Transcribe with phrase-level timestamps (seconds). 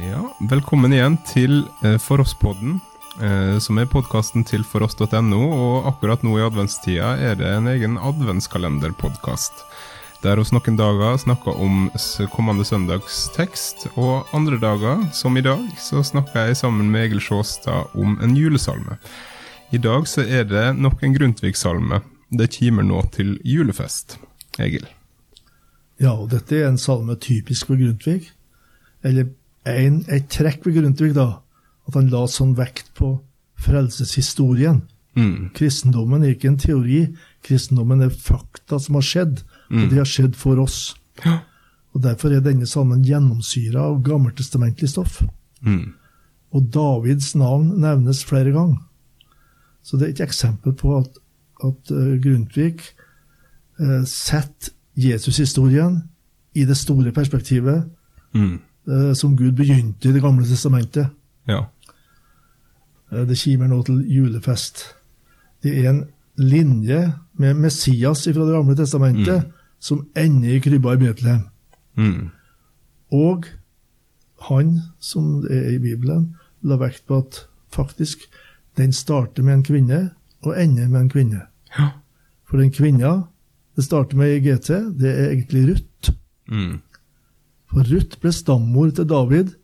[0.00, 2.78] Ja, velkommen igjen til eh, For oss-podden,
[3.20, 5.40] eh, som er podkasten til foross.no.
[5.44, 9.60] Og akkurat nå i adventstida er det en egen adventskalenderpodkast.
[10.24, 11.90] Der hos noen dager snakker om
[12.32, 17.20] kommende søndags tekst, og andre dager, som i dag, så snakker jeg sammen med Egil
[17.24, 18.96] Sjåstad om en julesalme.
[19.68, 22.00] I dag så er det nok en Grundtvig-salme.
[22.32, 24.16] Det kimer nå til julefest.
[24.60, 24.88] Egil.
[26.00, 28.30] Ja, og dette er en salme typisk for Grundtvig.
[29.04, 29.28] Eller
[29.68, 31.42] en, et trekk ved Grundtvig, da.
[31.88, 33.18] At han la sånn vekt på
[33.60, 34.82] frelseshistorien.
[35.18, 35.50] Mm.
[35.56, 37.00] Kristendommen er ikke en teori.
[37.44, 40.94] Kristendommen er fakta som har skjedd, og det har skjedd for oss.
[41.24, 41.40] Ja.
[41.92, 45.18] Og Derfor er denne salmen gjennomsyra av gammeltestamentlig stoff.
[45.66, 45.96] Mm.
[46.54, 48.78] Og Davids navn nevnes flere ganger.
[49.82, 51.18] Så det er et eksempel på at,
[51.64, 52.78] at eh, Grundtvig
[53.80, 56.02] uh, setter Jesushistorien
[56.54, 57.88] i det store perspektivet
[58.30, 58.60] Mm.
[58.88, 61.10] Eh, som Gud begynte i Det gamle testamentet.
[61.48, 61.66] Ja.
[63.12, 64.84] Eh, det kimer nå til julefest.
[65.62, 66.04] Det er en
[66.36, 71.48] linje med Messias fra Det gamle testamentet som ender i krybba i Betlehem.
[71.96, 72.30] Mm.
[73.12, 73.46] Og
[74.48, 78.28] han, som det er i Bibelen, la vekt på at faktisk
[78.76, 80.00] den starter med en kvinne
[80.42, 81.40] og ender med en kvinne.
[81.78, 81.90] Ja.
[82.48, 83.22] For den kvinna
[83.76, 84.68] det starter med i GT,
[85.00, 86.12] det er egentlig Ruth.
[86.50, 86.80] Mm.
[87.70, 89.54] For Ruth ble stammor til David,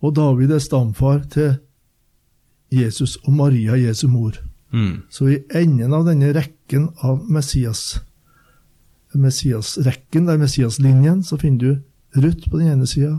[0.00, 1.56] og David er stamfar til
[2.70, 4.38] Jesus og Maria, Jesu mor.
[4.70, 5.02] Mm.
[5.10, 7.98] Så i enden av denne rekken av Messias,
[9.18, 13.16] Messias-rekken, der Messias-linjen, så finner du Ruth på den ene sida,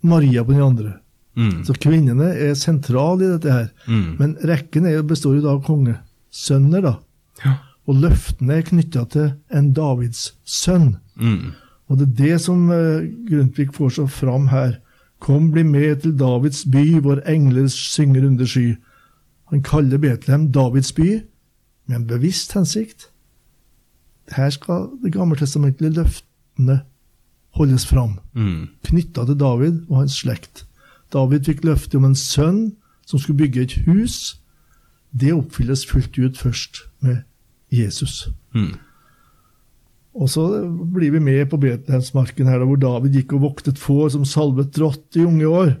[0.00, 0.94] Maria på den andre.
[1.36, 1.60] Mm.
[1.68, 3.68] Så kvinnene er sentrale i dette her.
[3.84, 4.16] Mm.
[4.16, 6.94] Men rekken er, består jo av kongesønner, da.
[7.44, 7.58] Ja.
[7.86, 10.94] Og løftene er knytta til en Davids sønn.
[11.20, 11.52] Mm.
[11.88, 14.78] Og det er det som eh, Grundtvig får så fram her.
[15.20, 18.74] Kom, bli med til Davids by, hvor engler synger under sky.
[19.52, 21.22] Han kaller Betlehem Davids by,
[21.86, 23.08] med en bevisst hensikt.
[24.36, 26.80] Her skal det gammeltestamentlige løftene
[27.54, 28.68] holdes fram, Mm.
[28.84, 30.66] knytta til David og hans slekt.
[31.12, 32.72] David fikk løfte om en sønn
[33.06, 34.40] som skulle bygge et hus.
[35.20, 37.16] Det oppfylles fullt ut først med
[37.72, 38.28] Jesus.
[38.54, 38.74] Mm.
[40.16, 40.42] Og så
[40.94, 45.18] blir vi med på Betlehemsmarken her, hvor David gikk og voktet får som salvet rått
[45.20, 45.74] i unge år.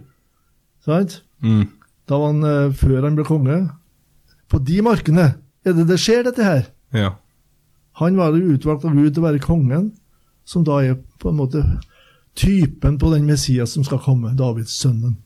[0.84, 1.22] Sant?
[1.40, 1.64] Mm.
[2.06, 3.70] Da var han, eh, Før han ble konge.
[4.48, 6.66] På de markene er det det skjer, dette her.
[6.92, 7.16] Ja.
[7.98, 9.92] Han var jo utvalgt av Gud til å være kongen,
[10.44, 11.62] som da er på en måte
[12.36, 15.16] typen på den Messias som skal komme, Davids sønnen.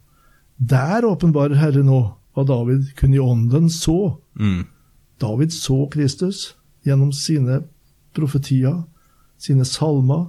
[0.57, 2.01] Der åpenbarer Herre nå
[2.37, 4.17] hva David kunne i ånden så.
[4.39, 4.69] Mm.
[5.21, 6.55] David så Kristus
[6.87, 7.65] gjennom sine
[8.17, 8.85] profetier,
[9.41, 10.29] sine salmer,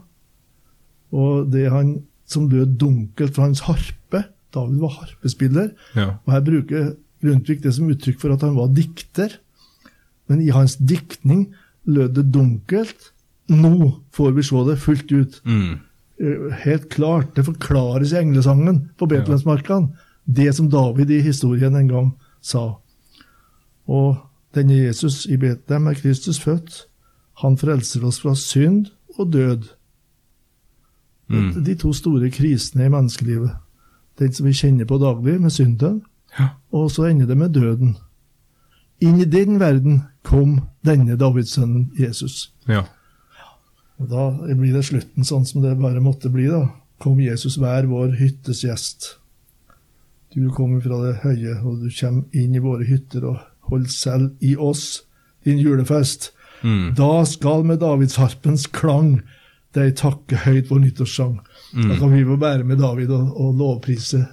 [1.12, 1.98] og det han
[2.32, 4.24] som lød dunkelt fra hans harpe.
[4.56, 6.14] David var harpespiller, Ja.
[6.26, 6.92] og her bruker
[7.22, 9.36] Grundtvig det som uttrykk for at han var dikter.
[10.28, 11.52] Men i hans diktning
[11.86, 13.12] lød det dunkelt.
[13.48, 15.42] Nå får vi se det fullt ut.
[15.46, 15.76] Mm.
[16.20, 17.36] Eh, Helt klart.
[17.36, 19.92] Det forklares i englesangen på Betlehemsmarkene.
[20.26, 22.10] Det som David i historien en gang
[22.42, 22.78] sa.
[23.88, 24.18] Og
[24.56, 26.86] denne Jesus i Betlehem er Kristus født.
[27.44, 28.90] Han frelser oss fra synd
[29.20, 29.68] og død.
[31.32, 31.64] Mm.
[31.64, 33.52] De to store krisene i menneskelivet.
[34.20, 36.02] Den som vi kjenner på daglig, med synden,
[36.40, 36.48] Ja.
[36.72, 37.98] og så ender det med døden.
[39.02, 42.52] Inn i den verden kom denne Davidssønnen Jesus.
[42.68, 42.84] Ja.
[43.98, 46.48] Og Da blir det slutten sånn som det bare måtte bli.
[46.48, 46.68] da.
[47.00, 49.18] Kom Jesus, vær vår hyttes gjest.
[50.36, 53.38] Du kommer fra det høye, og du kommer inn i våre hytter og
[53.70, 55.02] hold selv i oss
[55.46, 56.32] din julefest.
[56.64, 56.94] Mm.
[56.98, 59.20] Da skal med Davidsharpens klang
[59.76, 61.38] deg takke høyt vår nyttårssang.
[61.72, 64.26] Da kan vi få bære med David og, og lovprise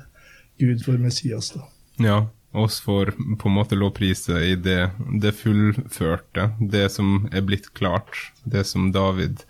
[0.58, 1.52] Gud for Messias.
[1.54, 1.68] da.
[2.02, 2.18] ja.
[2.56, 4.90] Oss får på en måte lovprise i det,
[5.20, 8.08] det fullførte, det som er blitt klart.
[8.48, 9.42] Det som David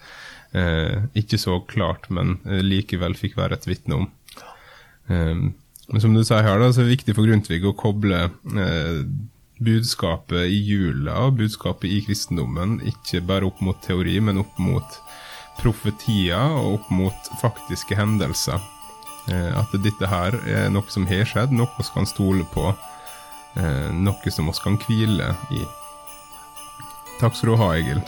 [0.51, 4.09] eh, ikke så klart, men eh, likevel fikk være et vitne om.
[5.07, 5.45] Eh,
[5.89, 8.99] men som du sa her, da, så er det viktig for Grundtvig å koble eh,
[9.65, 14.99] budskapet i jula og budskapet i kristendommen ikke bare opp mot teori, men opp mot
[15.59, 18.61] profetier og opp mot faktiske hendelser.
[19.29, 22.71] Eh, at dette her er noe som har skjedd, noe vi kan stole på,
[23.59, 25.65] eh, noe som vi kan hvile i.
[27.19, 28.03] Takk skal du ha, Egil.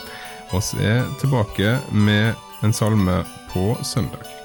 [0.51, 3.23] Vi er tilbake med en salme
[3.53, 4.40] på søndag.